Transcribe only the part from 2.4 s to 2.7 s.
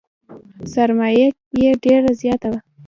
وه.